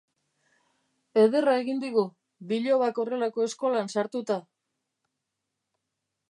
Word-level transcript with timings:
Ederra 1.23 1.53
egin 1.63 1.83
digu, 1.83 2.05
bilobak 2.53 3.03
horrelako 3.05 3.45
eskolan 3.49 3.93
sartuta! 3.95 4.39